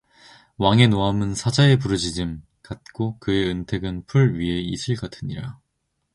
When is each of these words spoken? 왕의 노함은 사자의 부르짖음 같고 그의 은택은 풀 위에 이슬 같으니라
왕의 0.57 0.87
노함은 0.87 1.35
사자의 1.35 1.77
부르짖음 1.77 2.41
같고 2.63 3.19
그의 3.19 3.49
은택은 3.51 4.05
풀 4.07 4.33
위에 4.39 4.55
이슬 4.59 4.95
같으니라 4.95 5.59